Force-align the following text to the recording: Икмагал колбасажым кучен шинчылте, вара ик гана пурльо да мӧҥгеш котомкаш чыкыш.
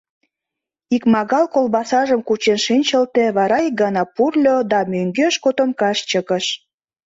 Икмагал 0.95 1.45
колбасажым 1.53 2.21
кучен 2.27 2.59
шинчылте, 2.65 3.25
вара 3.37 3.57
ик 3.67 3.75
гана 3.83 4.03
пурльо 4.15 4.55
да 4.71 4.79
мӧҥгеш 4.91 5.35
котомкаш 5.43 5.97
чыкыш. 6.09 6.45